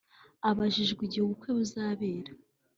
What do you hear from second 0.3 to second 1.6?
Abajijwe igihe ubukwe